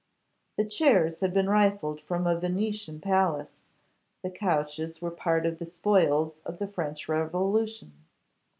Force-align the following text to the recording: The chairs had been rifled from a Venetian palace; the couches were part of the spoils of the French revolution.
The 0.57 0.65
chairs 0.65 1.19
had 1.19 1.31
been 1.31 1.47
rifled 1.47 2.01
from 2.01 2.25
a 2.25 2.35
Venetian 2.35 2.99
palace; 3.01 3.57
the 4.23 4.31
couches 4.31 4.99
were 4.99 5.11
part 5.11 5.45
of 5.45 5.59
the 5.59 5.67
spoils 5.67 6.39
of 6.43 6.57
the 6.57 6.67
French 6.67 7.07
revolution. 7.07 7.93